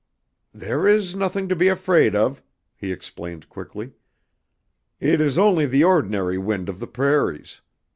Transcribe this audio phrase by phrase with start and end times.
[0.55, 2.41] "There is nothing to be afraid of,"
[2.75, 3.91] he explained quickly.
[4.99, 7.61] "It is only the ordinary wind of the prairies.